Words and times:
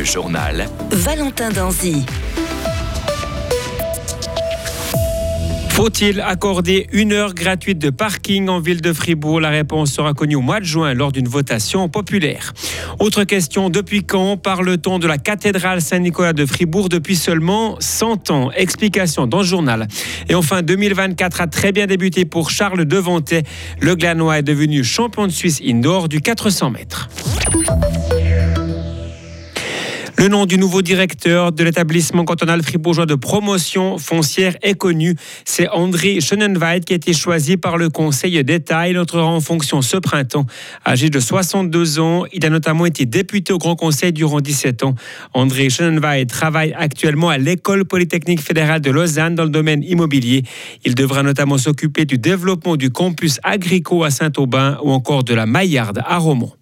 Le 0.00 0.06
journal. 0.06 0.66
Valentin 0.92 1.50
Danzy. 1.50 2.06
Faut-il 5.68 6.22
accorder 6.22 6.86
une 6.92 7.12
heure 7.12 7.34
gratuite 7.34 7.78
de 7.78 7.90
parking 7.90 8.48
en 8.48 8.60
ville 8.60 8.80
de 8.80 8.94
Fribourg? 8.94 9.40
La 9.40 9.50
réponse 9.50 9.92
sera 9.92 10.14
connue 10.14 10.36
au 10.36 10.40
mois 10.40 10.60
de 10.60 10.64
juin 10.64 10.94
lors 10.94 11.12
d'une 11.12 11.28
votation 11.28 11.90
populaire. 11.90 12.54
Autre 12.98 13.24
question, 13.24 13.68
depuis 13.68 14.02
quand 14.02 14.38
parle-t-on 14.38 14.98
de 14.98 15.06
la 15.06 15.18
cathédrale 15.18 15.82
Saint-Nicolas 15.82 16.32
de 16.32 16.46
Fribourg 16.46 16.88
depuis 16.88 17.16
seulement 17.16 17.76
100 17.78 18.30
ans? 18.30 18.50
Explication 18.52 19.26
dans 19.26 19.40
le 19.40 19.44
journal. 19.44 19.86
Et 20.30 20.34
enfin, 20.34 20.62
2024 20.62 21.42
a 21.42 21.46
très 21.46 21.72
bien 21.72 21.86
débuté 21.86 22.24
pour 22.24 22.48
Charles 22.48 22.86
Devantet. 22.86 23.42
Le 23.80 23.96
Glanois 23.96 24.38
est 24.38 24.42
devenu 24.42 24.82
champion 24.82 25.26
de 25.26 25.32
Suisse 25.32 25.60
indoor 25.62 26.08
du 26.08 26.22
400 26.22 26.70
mètres. 26.70 27.10
Le 30.20 30.28
nom 30.28 30.44
du 30.44 30.58
nouveau 30.58 30.82
directeur 30.82 31.50
de 31.50 31.64
l'établissement 31.64 32.26
cantonal 32.26 32.62
fribourgeois 32.62 33.06
de 33.06 33.14
promotion 33.14 33.96
foncière 33.96 34.54
est 34.60 34.74
connu. 34.74 35.16
C'est 35.46 35.66
André 35.70 36.20
Schönenweit 36.20 36.84
qui 36.84 36.92
a 36.92 36.96
été 36.96 37.14
choisi 37.14 37.56
par 37.56 37.78
le 37.78 37.88
Conseil 37.88 38.44
d'État. 38.44 38.86
Il 38.86 38.98
entrera 38.98 39.24
en 39.24 39.40
fonction 39.40 39.80
ce 39.80 39.96
printemps. 39.96 40.44
Âgé 40.86 41.08
de 41.08 41.18
62 41.18 42.00
ans, 42.00 42.24
il 42.34 42.44
a 42.44 42.50
notamment 42.50 42.84
été 42.84 43.06
député 43.06 43.54
au 43.54 43.56
Grand 43.56 43.76
Conseil 43.76 44.12
durant 44.12 44.42
17 44.42 44.82
ans. 44.82 44.94
André 45.32 45.70
Schönenweit 45.70 46.26
travaille 46.26 46.74
actuellement 46.76 47.30
à 47.30 47.38
l'École 47.38 47.86
polytechnique 47.86 48.42
fédérale 48.42 48.82
de 48.82 48.90
Lausanne 48.90 49.34
dans 49.34 49.44
le 49.44 49.48
domaine 49.48 49.82
immobilier. 49.82 50.42
Il 50.84 50.94
devra 50.94 51.22
notamment 51.22 51.56
s'occuper 51.56 52.04
du 52.04 52.18
développement 52.18 52.76
du 52.76 52.90
campus 52.90 53.40
agricole 53.42 54.04
à 54.04 54.10
Saint-Aubin 54.10 54.76
ou 54.82 54.90
encore 54.90 55.24
de 55.24 55.32
la 55.32 55.46
Maillarde 55.46 56.02
à 56.04 56.18
Romont. 56.18 56.52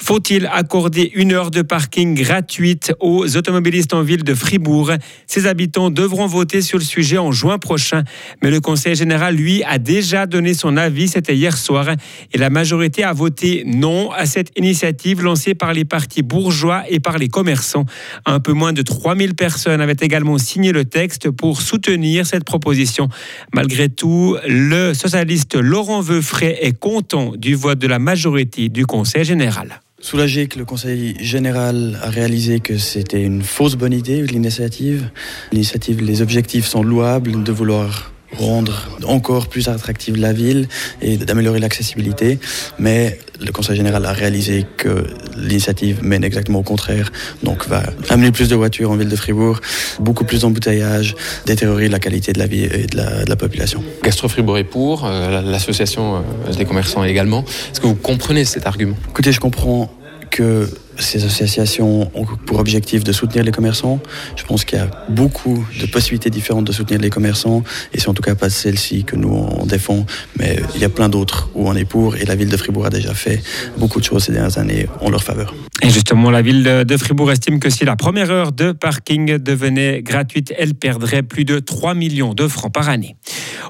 Faut-il 0.00 0.46
accorder 0.46 1.10
une 1.14 1.32
heure 1.32 1.50
de 1.50 1.62
parking 1.62 2.14
gratuite 2.14 2.92
aux 3.00 3.36
automobilistes 3.36 3.94
en 3.94 4.02
ville 4.02 4.22
de 4.22 4.34
Fribourg? 4.34 4.92
Ses 5.26 5.46
habitants 5.46 5.90
devront 5.90 6.26
voter 6.26 6.62
sur 6.62 6.78
le 6.78 6.84
sujet 6.84 7.18
en 7.18 7.32
juin 7.32 7.58
prochain. 7.58 8.04
Mais 8.42 8.50
le 8.50 8.60
Conseil 8.60 8.94
général, 8.94 9.34
lui, 9.34 9.62
a 9.64 9.78
déjà 9.78 10.26
donné 10.26 10.54
son 10.54 10.76
avis. 10.76 11.08
C'était 11.08 11.34
hier 11.34 11.56
soir. 11.56 11.88
Et 12.32 12.38
la 12.38 12.50
majorité 12.50 13.02
a 13.02 13.12
voté 13.12 13.64
non 13.66 14.10
à 14.12 14.26
cette 14.26 14.56
initiative 14.56 15.22
lancée 15.22 15.54
par 15.54 15.72
les 15.72 15.84
partis 15.84 16.22
bourgeois 16.22 16.84
et 16.88 17.00
par 17.00 17.18
les 17.18 17.28
commerçants. 17.28 17.86
Un 18.26 18.40
peu 18.40 18.52
moins 18.52 18.72
de 18.72 18.82
3000 18.82 19.34
personnes 19.34 19.80
avaient 19.80 19.96
également 20.00 20.38
signé 20.38 20.72
le 20.72 20.84
texte 20.84 21.30
pour 21.30 21.60
soutenir 21.60 22.26
cette 22.26 22.44
proposition. 22.44 23.08
Malgré 23.52 23.88
tout, 23.88 24.36
le 24.46 24.94
socialiste 24.94 25.56
Laurent 25.56 26.00
Veufray 26.00 26.56
est 26.60 26.78
content 26.78 27.32
du 27.36 27.54
vote 27.54 27.78
de 27.78 27.88
la 27.88 27.98
majorité 27.98 28.68
du 28.68 28.86
Conseil 28.86 29.24
général. 29.24 29.39
Soulagé 30.00 30.46
que 30.46 30.58
le 30.58 30.64
Conseil 30.64 31.16
général 31.20 31.98
a 32.02 32.08
réalisé 32.08 32.60
que 32.60 32.78
c'était 32.78 33.22
une 33.22 33.42
fausse 33.42 33.76
bonne 33.76 33.92
idée, 33.92 34.22
l'initiative. 34.22 35.10
L'initiative, 35.52 36.02
les 36.02 36.22
objectifs 36.22 36.66
sont 36.66 36.82
louables 36.82 37.42
de 37.42 37.52
vouloir 37.52 38.12
rendre 38.36 38.88
encore 39.06 39.48
plus 39.48 39.68
attractive 39.68 40.16
la 40.16 40.32
ville 40.32 40.68
et 41.02 41.16
d'améliorer 41.16 41.58
l'accessibilité. 41.58 42.38
Mais 42.78 43.18
le 43.40 43.52
Conseil 43.52 43.76
général 43.76 44.04
a 44.04 44.12
réalisé 44.12 44.66
que 44.76 45.06
l'initiative 45.36 46.02
mène 46.02 46.24
exactement 46.24 46.60
au 46.60 46.62
contraire, 46.62 47.10
donc 47.42 47.66
va 47.68 47.82
amener 48.08 48.32
plus 48.32 48.48
de 48.48 48.54
voitures 48.54 48.90
en 48.90 48.96
ville 48.96 49.08
de 49.08 49.16
Fribourg, 49.16 49.60
beaucoup 49.98 50.24
plus 50.24 50.42
d'embouteillages, 50.42 51.14
détériorer 51.46 51.88
la 51.88 51.98
qualité 51.98 52.32
de 52.32 52.38
la 52.38 52.46
vie 52.46 52.64
et 52.64 52.86
de 52.86 52.96
la, 52.96 53.24
de 53.24 53.28
la 53.28 53.36
population. 53.36 53.82
Gastro 54.02 54.28
Fribourg 54.28 54.58
est 54.58 54.64
pour, 54.64 55.04
euh, 55.04 55.42
l'association 55.42 56.16
euh, 56.16 56.52
des 56.52 56.64
commerçants 56.64 57.04
également. 57.04 57.44
Est-ce 57.72 57.80
que 57.80 57.86
vous 57.86 57.94
comprenez 57.94 58.44
cet 58.44 58.66
argument? 58.66 58.96
Écoutez, 59.08 59.32
je 59.32 59.40
comprends 59.40 59.90
que 60.30 60.68
ces 61.02 61.24
associations 61.24 62.10
ont 62.14 62.26
pour 62.46 62.58
objectif 62.58 63.04
de 63.04 63.12
soutenir 63.12 63.44
les 63.44 63.52
commerçants. 63.52 64.00
Je 64.36 64.44
pense 64.44 64.64
qu'il 64.64 64.78
y 64.78 64.80
a 64.80 64.90
beaucoup 65.08 65.66
de 65.80 65.86
possibilités 65.86 66.30
différentes 66.30 66.66
de 66.66 66.72
soutenir 66.72 67.00
les 67.00 67.10
commerçants 67.10 67.62
et 67.92 68.00
c'est 68.00 68.08
en 68.08 68.14
tout 68.14 68.22
cas 68.22 68.34
pas 68.34 68.50
celle-ci 68.50 69.04
que 69.04 69.16
nous 69.16 69.30
on 69.30 69.66
défend, 69.66 70.06
mais 70.38 70.60
il 70.74 70.80
y 70.80 70.84
a 70.84 70.88
plein 70.88 71.08
d'autres 71.08 71.50
où 71.54 71.68
on 71.68 71.74
est 71.74 71.84
pour 71.84 72.16
et 72.16 72.24
la 72.24 72.34
ville 72.34 72.48
de 72.48 72.56
Fribourg 72.56 72.86
a 72.86 72.90
déjà 72.90 73.14
fait 73.14 73.42
beaucoup 73.78 74.00
de 74.00 74.04
choses 74.04 74.24
ces 74.24 74.32
dernières 74.32 74.58
années 74.58 74.86
en 75.00 75.10
leur 75.10 75.22
faveur. 75.22 75.54
Et 75.82 75.90
justement, 75.90 76.30
la 76.30 76.42
ville 76.42 76.84
de 76.86 76.96
Fribourg 76.96 77.32
estime 77.32 77.58
que 77.58 77.70
si 77.70 77.84
la 77.84 77.96
première 77.96 78.30
heure 78.30 78.52
de 78.52 78.72
parking 78.72 79.38
devenait 79.38 80.02
gratuite, 80.02 80.52
elle 80.58 80.74
perdrait 80.74 81.22
plus 81.22 81.44
de 81.44 81.58
3 81.58 81.94
millions 81.94 82.34
de 82.34 82.46
francs 82.48 82.72
par 82.72 82.88
année. 82.88 83.16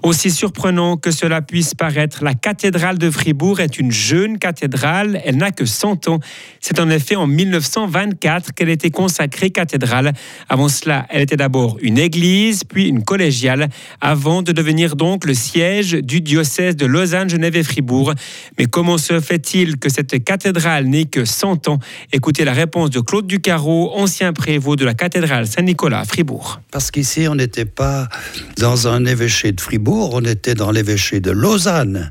Aussi 0.03 0.31
surprenant 0.31 0.97
que 0.97 1.11
cela 1.11 1.43
puisse 1.43 1.75
paraître, 1.75 2.25
la 2.25 2.35
cathédrale 2.35 2.99
de 2.99 3.11
Fribourg 3.11 3.61
est 3.61 3.79
une 3.79 3.93
jeune 3.93 4.39
cathédrale. 4.39 5.21
Elle 5.25 5.37
n'a 5.37 5.51
que 5.51 5.67
100 5.67 6.09
ans. 6.09 6.21
C'est 6.61 6.81
en 6.81 6.89
effet 6.91 7.17
en 7.21 7.27
1924 7.27 8.53
qu'elle 8.55 8.69
était 8.69 8.91
consacrée 8.91 9.51
cathédrale. 9.51 10.13
Avant 10.49 10.69
cela, 10.69 11.07
elle 11.11 11.23
était 11.23 11.37
d'abord 11.37 11.79
une 11.81 11.99
église, 11.99 12.65
puis 12.65 12.89
une 12.89 13.05
collégiale, 13.05 13.69
avant 14.01 14.43
de 14.43 14.53
devenir 14.53 14.97
donc 14.97 15.25
le 15.25 15.35
siège 15.35 15.93
du 15.93 16.21
diocèse 16.21 16.77
de 16.77 16.87
Lausanne, 16.87 17.31
Genève 17.31 17.57
et 17.57 17.63
Fribourg. 17.63 18.15
Mais 18.59 18.67
comment 18.67 18.99
se 18.99 19.21
fait-il 19.21 19.79
que 19.79 19.89
cette 19.89 20.25
cathédrale 20.25 20.87
n'ait 20.87 21.05
que 21.05 21.25
100 21.25 21.69
ans? 21.69 21.79
Écoutez 22.13 22.45
la 22.45 22.53
réponse 22.53 22.91
de 22.91 23.01
Claude 23.01 23.27
Ducarreau, 23.27 23.93
ancien 23.95 24.33
prévôt 24.33 24.77
de 24.77 24.85
la 24.85 24.95
cathédrale 24.95 25.47
Saint-Nicolas 25.47 26.01
à 26.01 26.05
Fribourg. 26.05 26.61
Parce 26.71 26.91
qu'ici, 26.91 27.29
on 27.29 27.35
n'était 27.35 27.65
pas 27.65 28.09
dans 28.61 28.89
un 28.89 29.07
évêché 29.07 29.53
de 29.53 29.61
Fribourg 29.61 30.11
on 30.13 30.21
était 30.21 30.55
dans 30.55 30.71
l'évêché 30.71 31.21
de 31.21 31.31
Lausanne. 31.31 32.11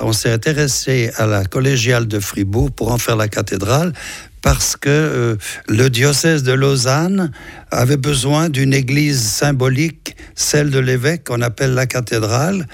On 0.00 0.14
s'est 0.14 0.32
intéressé 0.32 1.10
à 1.18 1.26
la 1.26 1.44
collégiale 1.44 2.08
de 2.08 2.18
Fribourg 2.18 2.70
pour 2.70 2.90
en 2.90 2.96
faire 2.96 3.16
la 3.16 3.28
cathédrale 3.28 3.92
parce 4.40 4.74
que 4.74 4.88
euh, 4.88 5.36
le 5.68 5.90
diocèse 5.90 6.44
de 6.44 6.52
Lausanne 6.52 7.30
avait 7.70 7.98
besoin 7.98 8.48
d'une 8.48 8.72
église 8.72 9.20
symbolique, 9.20 10.16
celle 10.34 10.70
de 10.70 10.78
l'évêque 10.78 11.24
qu'on 11.24 11.42
appelle 11.42 11.74
la 11.74 11.86
cathédrale, 11.86 12.66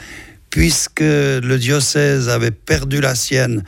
puisque 0.51 1.01
le 1.01 1.57
diocèse 1.57 2.29
avait 2.29 2.53
perdu 2.53 3.01
la 3.01 3.17
sienne 3.17 3.65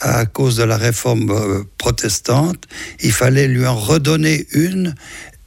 à 0.00 0.26
cause 0.26 0.56
de 0.56 0.64
la 0.64 0.76
réforme 0.76 1.30
euh, 1.30 1.62
protestante, 1.78 2.64
il 3.00 3.12
fallait 3.12 3.46
lui 3.46 3.64
en 3.64 3.76
redonner 3.76 4.46
une, 4.52 4.94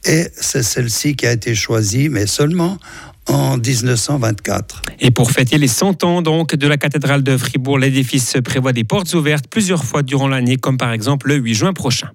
et 0.04 0.26
c'est 0.40 0.62
celle-ci 0.62 1.16
qui 1.16 1.26
a 1.26 1.32
été 1.32 1.54
choisie, 1.54 2.08
mais 2.08 2.26
seulement 2.26 2.78
en 3.28 3.56
1924. 3.56 4.82
Et 5.00 5.10
pour 5.10 5.30
fêter 5.30 5.58
les 5.58 5.68
100 5.68 6.04
ans 6.04 6.22
donc 6.22 6.54
de 6.54 6.66
la 6.66 6.76
cathédrale 6.76 7.22
de 7.22 7.36
Fribourg, 7.36 7.78
l'édifice 7.78 8.36
prévoit 8.44 8.72
des 8.72 8.84
portes 8.84 9.12
ouvertes 9.14 9.46
plusieurs 9.48 9.84
fois 9.84 10.02
durant 10.02 10.28
l'année, 10.28 10.56
comme 10.56 10.76
par 10.76 10.92
exemple 10.92 11.28
le 11.28 11.36
8 11.36 11.54
juin 11.54 11.72
prochain. 11.72 12.10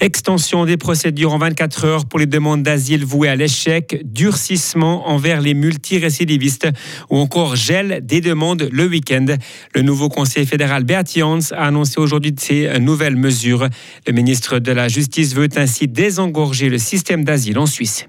Extension 0.00 0.64
des 0.64 0.76
procédures 0.76 1.34
en 1.34 1.38
24 1.38 1.84
heures 1.84 2.06
pour 2.06 2.18
les 2.18 2.26
demandes 2.26 2.62
d'asile 2.62 3.04
vouées 3.04 3.28
à 3.28 3.36
l'échec, 3.36 4.00
durcissement 4.04 5.08
envers 5.08 5.40
les 5.40 5.54
multirécidivistes 5.54 6.68
ou 7.10 7.18
encore 7.18 7.56
gel 7.56 8.00
des 8.02 8.20
demandes 8.20 8.68
le 8.72 8.86
week-end. 8.86 9.26
Le 9.74 9.82
nouveau 9.82 10.08
conseiller 10.08 10.46
fédéral 10.46 10.84
Bert 10.84 11.04
Jans 11.14 11.52
a 11.52 11.66
annoncé 11.66 12.00
aujourd'hui 12.00 12.34
ces 12.38 12.78
nouvelles 12.78 13.16
mesures. 13.16 13.68
Le 14.06 14.12
ministre 14.12 14.58
de 14.58 14.72
la 14.72 14.88
Justice 14.88 15.34
veut 15.34 15.48
ainsi 15.56 15.86
désengorger 15.86 16.68
le 16.68 16.78
système 16.78 17.24
d'asile 17.24 17.58
en 17.58 17.66
Suisse. 17.66 18.06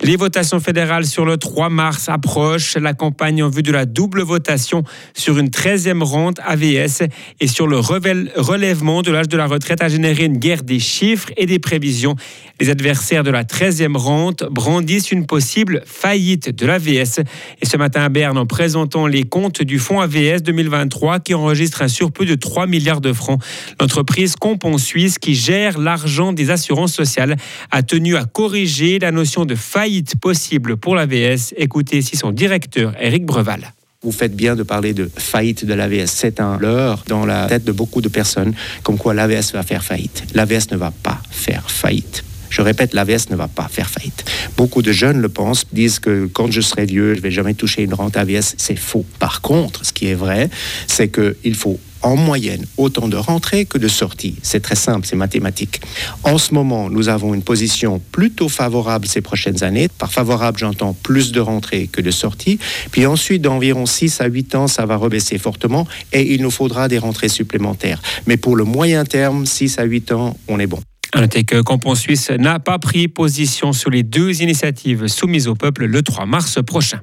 Les 0.00 0.14
votations 0.14 0.60
fédérales 0.60 1.06
sur 1.06 1.24
le 1.24 1.38
3 1.38 1.70
mars 1.70 2.08
approchent. 2.08 2.76
La 2.76 2.94
campagne 2.94 3.42
en 3.42 3.48
vue 3.48 3.64
de 3.64 3.72
la 3.72 3.84
double 3.84 4.22
votation 4.22 4.84
sur 5.12 5.38
une 5.38 5.48
13e 5.48 6.04
rente 6.04 6.38
AVS 6.44 7.02
et 7.40 7.48
sur 7.48 7.66
le 7.66 7.78
relèvement 7.78 9.02
de 9.02 9.10
l'âge 9.10 9.28
de 9.28 9.36
la 9.36 9.46
retraite 9.46 9.82
a 9.82 9.88
généré 9.88 10.24
une 10.24 10.38
guerre 10.38 10.62
des 10.68 10.78
chiffres 10.78 11.32
et 11.36 11.46
des 11.46 11.58
prévisions. 11.58 12.14
Les 12.60 12.70
adversaires 12.70 13.24
de 13.24 13.30
la 13.30 13.42
13e 13.42 13.96
rente 13.96 14.44
brandissent 14.50 15.10
une 15.10 15.26
possible 15.26 15.82
faillite 15.86 16.50
de 16.50 16.66
l'AVS. 16.66 17.20
Et 17.60 17.66
ce 17.66 17.76
matin 17.76 18.02
à 18.02 18.08
Berne, 18.08 18.38
en 18.38 18.46
présentant 18.46 19.06
les 19.06 19.24
comptes 19.24 19.62
du 19.62 19.80
fonds 19.80 20.00
AVS 20.00 20.42
2023 20.42 21.20
qui 21.20 21.34
enregistre 21.34 21.82
un 21.82 21.88
surplus 21.88 22.26
de 22.26 22.36
3 22.36 22.66
milliards 22.66 23.00
de 23.00 23.12
francs, 23.12 23.42
l'entreprise 23.80 24.36
Compon 24.36 24.78
Suisse 24.78 25.18
qui 25.18 25.34
gère 25.34 25.78
l'argent 25.78 26.32
des 26.32 26.50
assurances 26.50 26.94
sociales 26.94 27.36
a 27.70 27.82
tenu 27.82 28.16
à 28.16 28.24
corriger 28.24 28.98
la 28.98 29.10
notion 29.10 29.44
de 29.44 29.54
faillite 29.54 30.20
possible 30.20 30.76
pour 30.76 30.94
l'AVS. 30.94 31.54
Écoutez 31.56 31.98
ici 31.98 32.16
son 32.16 32.30
directeur, 32.30 32.92
Eric 33.00 33.24
Breval. 33.24 33.72
Vous 34.04 34.12
faites 34.12 34.36
bien 34.36 34.54
de 34.54 34.62
parler 34.62 34.94
de 34.94 35.10
faillite 35.18 35.64
de 35.64 35.74
l'AVS. 35.74 36.06
C'est 36.06 36.38
un 36.38 36.56
leurre 36.56 37.02
dans 37.08 37.26
la 37.26 37.48
tête 37.48 37.64
de 37.64 37.72
beaucoup 37.72 38.00
de 38.00 38.08
personnes, 38.08 38.54
comme 38.84 38.96
quoi 38.96 39.12
l'AVS 39.12 39.50
va 39.52 39.64
faire 39.64 39.82
faillite. 39.82 40.22
L'AVS 40.34 40.70
ne 40.70 40.76
va 40.76 40.92
pas 40.92 41.20
faire 41.32 41.68
faillite. 41.68 42.22
Je 42.48 42.62
répète, 42.62 42.94
l'AVS 42.94 43.28
ne 43.30 43.34
va 43.34 43.48
pas 43.48 43.66
faire 43.66 43.90
faillite. 43.90 44.24
Beaucoup 44.56 44.82
de 44.82 44.92
jeunes 44.92 45.20
le 45.20 45.28
pensent, 45.28 45.64
disent 45.72 45.98
que 45.98 46.26
quand 46.32 46.48
je 46.48 46.60
serai 46.60 46.86
vieux, 46.86 47.14
je 47.14 47.18
ne 47.18 47.22
vais 47.24 47.32
jamais 47.32 47.54
toucher 47.54 47.82
une 47.82 47.92
rente 47.92 48.16
AVS. 48.16 48.54
C'est 48.56 48.78
faux. 48.78 49.04
Par 49.18 49.40
contre, 49.40 49.84
ce 49.84 49.92
qui 49.92 50.06
est 50.06 50.14
vrai, 50.14 50.48
c'est 50.86 51.08
qu'il 51.08 51.56
faut 51.56 51.80
en 52.02 52.16
moyenne 52.16 52.64
autant 52.76 53.08
de 53.08 53.16
rentrées 53.16 53.64
que 53.64 53.78
de 53.78 53.88
sorties. 53.88 54.36
C'est 54.42 54.60
très 54.60 54.74
simple, 54.74 55.06
c'est 55.06 55.16
mathématique. 55.16 55.80
En 56.24 56.38
ce 56.38 56.54
moment, 56.54 56.90
nous 56.90 57.08
avons 57.08 57.34
une 57.34 57.42
position 57.42 58.00
plutôt 58.12 58.48
favorable 58.48 59.06
ces 59.06 59.20
prochaines 59.20 59.62
années. 59.64 59.88
Par 59.88 60.12
favorable, 60.12 60.58
j'entends 60.58 60.94
plus 60.94 61.32
de 61.32 61.40
rentrées 61.40 61.88
que 61.90 62.00
de 62.00 62.10
sorties. 62.10 62.58
Puis 62.90 63.06
ensuite, 63.06 63.42
d'environ 63.42 63.86
6 63.86 64.20
à 64.20 64.26
8 64.26 64.54
ans, 64.54 64.66
ça 64.68 64.86
va 64.86 64.96
rebaisser 64.96 65.38
fortement 65.38 65.86
et 66.12 66.34
il 66.34 66.42
nous 66.42 66.50
faudra 66.50 66.88
des 66.88 66.98
rentrées 66.98 67.28
supplémentaires. 67.28 68.02
Mais 68.26 68.36
pour 68.36 68.56
le 68.56 68.64
moyen 68.64 69.04
terme, 69.04 69.46
6 69.46 69.78
à 69.78 69.84
8 69.84 70.12
ans, 70.12 70.36
on 70.48 70.58
est 70.58 70.66
bon. 70.66 70.80
À 71.14 71.22
noter 71.22 71.44
que 71.44 71.62
Campon 71.62 71.94
Suisse 71.94 72.30
n'a 72.30 72.58
pas 72.58 72.78
pris 72.78 73.08
position 73.08 73.72
sur 73.72 73.88
les 73.88 74.02
deux 74.02 74.42
initiatives 74.42 75.06
soumises 75.06 75.48
au 75.48 75.54
peuple 75.54 75.86
le 75.86 76.02
3 76.02 76.26
mars 76.26 76.58
prochain. 76.66 77.00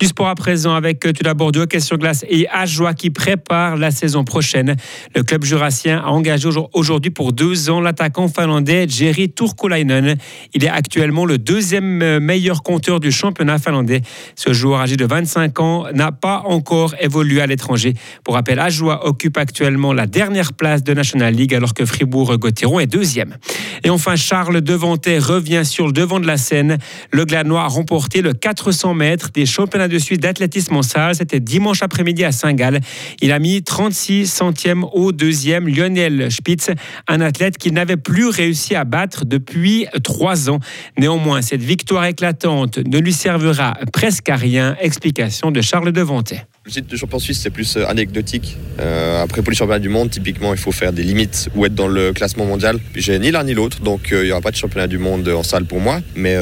Du 0.00 0.06
sport 0.06 0.28
à 0.28 0.34
présent 0.34 0.74
avec 0.74 1.00
tout 1.00 1.22
d'abord 1.22 1.52
deux 1.52 1.66
questions 1.66 1.96
glace 1.96 2.24
et 2.28 2.48
Ajoie 2.48 2.94
qui 2.94 3.10
prépare 3.10 3.76
la 3.76 3.90
saison 3.90 4.24
prochaine. 4.24 4.76
Le 5.14 5.22
club 5.22 5.44
jurassien 5.44 5.98
a 5.98 6.08
engagé 6.08 6.48
aujourd'hui 6.72 7.10
pour 7.10 7.32
deux 7.34 7.68
ans 7.68 7.80
l'attaquant 7.80 8.28
finlandais 8.28 8.86
Jerry 8.88 9.30
Turkulainen. 9.30 10.16
Il 10.54 10.64
est 10.64 10.68
actuellement 10.68 11.26
le 11.26 11.36
deuxième 11.36 12.18
meilleur 12.20 12.62
compteur 12.62 12.98
du 12.98 13.12
championnat 13.12 13.58
finlandais. 13.58 14.00
Ce 14.36 14.54
joueur 14.54 14.80
âgé 14.80 14.96
de 14.96 15.04
25 15.04 15.60
ans 15.60 15.84
n'a 15.92 16.12
pas 16.12 16.42
encore 16.46 16.94
évolué 16.98 17.42
à 17.42 17.46
l'étranger. 17.46 17.92
Pour 18.24 18.34
rappel, 18.34 18.58
Ajoie 18.58 19.06
occupe 19.06 19.36
actuellement 19.36 19.92
la 19.92 20.06
dernière 20.06 20.54
place 20.54 20.82
de 20.82 20.94
National 20.94 21.34
League 21.34 21.54
alors 21.54 21.74
que 21.74 21.84
Fribourg-Gotteron 21.84 22.80
est 22.80 22.86
deuxième. 22.86 23.33
Et 23.82 23.90
enfin, 23.90 24.16
Charles 24.16 24.60
Devantet 24.60 25.18
revient 25.18 25.62
sur 25.64 25.86
le 25.86 25.92
devant 25.92 26.20
de 26.20 26.26
la 26.26 26.36
scène. 26.36 26.78
Le 27.10 27.24
Glanois 27.24 27.62
a 27.62 27.66
remporté 27.66 28.22
le 28.22 28.32
400 28.32 28.94
mètres 28.94 29.30
des 29.32 29.46
championnats 29.46 29.88
de 29.88 29.98
Suisse 29.98 30.18
d'athlétisme 30.18 30.76
en 30.76 30.82
salle. 30.82 31.14
C'était 31.14 31.40
dimanche 31.40 31.82
après-midi 31.82 32.24
à 32.24 32.32
Saint-Gall. 32.32 32.80
Il 33.20 33.32
a 33.32 33.38
mis 33.38 33.62
36 33.62 34.26
centièmes 34.26 34.84
au 34.92 35.12
deuxième. 35.12 35.68
Lionel 35.68 36.30
Spitz, 36.30 36.70
un 37.08 37.20
athlète 37.20 37.58
qu'il 37.58 37.74
n'avait 37.74 37.96
plus 37.96 38.28
réussi 38.28 38.74
à 38.74 38.84
battre 38.84 39.24
depuis 39.24 39.86
trois 40.02 40.50
ans. 40.50 40.60
Néanmoins, 40.98 41.42
cette 41.42 41.62
victoire 41.62 42.04
éclatante 42.04 42.78
ne 42.78 42.98
lui 42.98 43.12
servira 43.12 43.74
presque 43.92 44.28
à 44.28 44.36
rien. 44.36 44.76
Explication 44.80 45.50
de 45.50 45.60
Charles 45.60 45.92
Devantet. 45.92 46.46
Le 46.66 46.72
titre 46.72 46.88
de 46.88 46.96
champion 46.96 47.18
suisse, 47.18 47.40
c'est 47.42 47.50
plus 47.50 47.76
euh, 47.76 47.86
anecdotique. 47.86 48.56
Euh, 48.80 49.22
après, 49.22 49.42
pour 49.42 49.50
les 49.50 49.56
championnats 49.56 49.78
du 49.78 49.90
monde, 49.90 50.08
typiquement, 50.08 50.54
il 50.54 50.58
faut 50.58 50.72
faire 50.72 50.94
des 50.94 51.02
limites 51.02 51.50
ou 51.54 51.66
être 51.66 51.74
dans 51.74 51.88
le 51.88 52.14
classement 52.14 52.46
mondial. 52.46 52.78
J'ai 52.94 53.18
ni 53.18 53.30
l'un 53.30 53.44
ni 53.44 53.52
l'autre, 53.52 53.80
donc 53.80 54.10
euh, 54.12 54.22
il 54.22 54.28
n'y 54.28 54.32
aura 54.32 54.40
pas 54.40 54.50
de 54.50 54.56
championnat 54.56 54.86
du 54.86 54.96
monde 54.96 55.28
en 55.28 55.42
salle 55.42 55.66
pour 55.66 55.78
moi. 55.78 56.00
Mais 56.16 56.38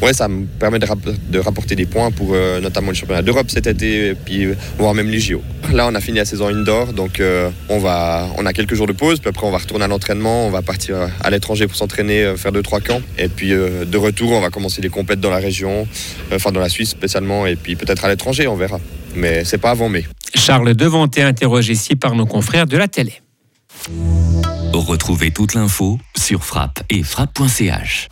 ouais, 0.00 0.14
ça 0.14 0.28
me 0.28 0.46
permet 0.46 0.78
de, 0.78 1.38
rapporter 1.40 1.76
des 1.76 1.84
points 1.84 2.10
pour 2.10 2.34
notamment 2.62 2.92
les 2.92 2.96
championnats 2.96 3.20
d'Europe 3.20 3.50
cet 3.50 3.66
été, 3.66 4.14
puis 4.14 4.46
voire 4.78 4.94
même 4.94 5.10
les 5.10 5.20
JO. 5.20 5.42
Là, 5.74 5.88
on 5.90 5.94
a 5.94 6.00
fini 6.00 6.18
la 6.18 6.24
saison 6.24 6.48
indoor, 6.48 6.94
donc 6.94 7.20
on, 7.68 7.78
va, 7.78 8.26
on 8.38 8.46
a 8.46 8.52
quelques 8.54 8.74
jours 8.74 8.86
de 8.86 8.92
pause, 8.92 9.20
puis 9.20 9.28
après, 9.28 9.46
on 9.46 9.50
va 9.50 9.58
retourner 9.58 9.84
à 9.84 9.88
l'entraînement, 9.88 10.46
on 10.46 10.50
va 10.50 10.62
partir 10.62 10.96
à 11.20 11.30
l'étranger 11.30 11.66
pour 11.66 11.76
s'entraîner, 11.76 12.34
faire 12.38 12.52
deux, 12.52 12.62
trois 12.62 12.80
camps. 12.80 13.02
Et 13.18 13.28
puis 13.28 13.50
de 13.50 13.96
retour, 13.98 14.32
on 14.32 14.40
va 14.40 14.48
commencer 14.48 14.80
les 14.80 14.90
compètes 14.90 15.20
dans 15.20 15.30
la 15.30 15.38
région, 15.38 15.86
enfin 16.32 16.50
dans 16.50 16.60
la 16.60 16.70
Suisse 16.70 16.90
spécialement, 16.90 17.46
et 17.46 17.56
puis 17.56 17.76
peut-être 17.76 18.06
à 18.06 18.08
l'étranger, 18.08 18.46
on 18.46 18.56
verra 18.56 18.80
mais 19.16 19.44
c'est 19.44 19.58
pas 19.58 19.70
avant 19.70 19.88
mai. 19.88 20.04
Charles 20.34 20.74
Devanté, 20.74 21.22
interrogé 21.22 21.72
ici 21.72 21.96
par 21.96 22.14
nos 22.14 22.26
confrères 22.26 22.66
de 22.66 22.76
la 22.76 22.88
télé. 22.88 23.20
Retrouvez 24.72 25.30
toute 25.30 25.54
l'info 25.54 25.98
sur 26.16 26.44
frappe 26.44 26.82
et 26.90 27.02
frappe.ch. 27.02 28.08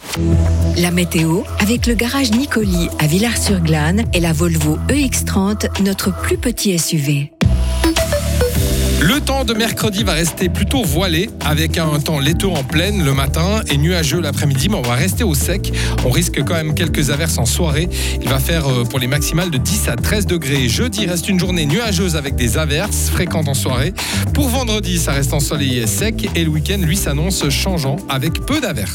La 0.76 0.90
météo 0.90 1.42
avec 1.58 1.86
le 1.86 1.94
garage 1.94 2.30
Nicoli 2.30 2.88
à 2.98 3.06
Villars-sur-Glane 3.06 4.04
et 4.14 4.20
la 4.20 4.32
Volvo 4.32 4.78
EX30, 4.88 5.82
notre 5.82 6.12
plus 6.22 6.38
petit 6.38 6.78
SUV. 6.78 7.32
Le 9.02 9.20
temps 9.20 9.44
de 9.44 9.52
mercredi 9.52 10.04
va 10.04 10.12
rester 10.12 10.48
plutôt 10.48 10.84
voilé 10.84 11.28
avec 11.44 11.76
un 11.76 11.98
temps 11.98 12.20
laiteux 12.20 12.46
en 12.46 12.62
pleine 12.62 13.04
le 13.04 13.12
matin 13.12 13.60
et 13.68 13.76
nuageux 13.76 14.20
l'après-midi, 14.20 14.68
mais 14.68 14.76
on 14.76 14.82
va 14.82 14.94
rester 14.94 15.24
au 15.24 15.34
sec. 15.34 15.72
On 16.04 16.10
risque 16.10 16.40
quand 16.44 16.54
même 16.54 16.72
quelques 16.72 17.10
averses 17.10 17.36
en 17.38 17.44
soirée. 17.44 17.88
Il 18.22 18.28
va 18.28 18.38
faire 18.38 18.68
euh, 18.68 18.84
pour 18.84 19.00
les 19.00 19.08
maximales 19.08 19.50
de 19.50 19.58
10 19.58 19.88
à 19.88 19.96
13 19.96 20.26
degrés. 20.26 20.68
Jeudi 20.68 21.04
reste 21.06 21.28
une 21.28 21.40
journée 21.40 21.66
nuageuse 21.66 22.14
avec 22.14 22.36
des 22.36 22.58
averses 22.58 23.10
fréquentes 23.10 23.48
en 23.48 23.54
soirée. 23.54 23.92
Pour 24.34 24.48
vendredi, 24.48 24.98
ça 24.98 25.10
reste 25.10 25.34
ensoleillé 25.34 25.82
et 25.82 25.86
sec 25.88 26.28
et 26.36 26.44
le 26.44 26.50
week-end 26.50 26.78
lui 26.78 26.96
s'annonce 26.96 27.48
changeant 27.48 27.96
avec 28.08 28.34
peu 28.46 28.60
d'averses. 28.60 28.90